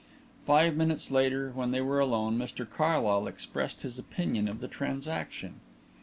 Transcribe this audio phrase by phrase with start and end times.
[0.47, 5.59] Five minutes later, when they were alone, Mr Carlyle expressed his opinion of the transaction.